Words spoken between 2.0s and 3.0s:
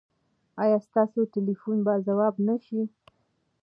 ځواب نه شي؟